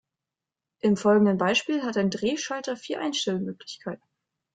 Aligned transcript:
Im 0.79 0.97
folgenden 0.97 1.37
Beispiel 1.37 1.83
hat 1.83 1.95
ein 1.95 2.09
Drehschalter 2.09 2.75
vier 2.75 2.99
Einstellmöglichkeiten. 3.01 4.01